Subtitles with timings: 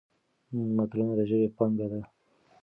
[0.75, 2.01] متلونه د ژبې پانګه ده.